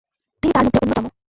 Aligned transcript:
তিনি 0.43 0.51
তার 0.53 0.63
মধ্যে 0.65 0.79
অন্যতম। 0.81 1.05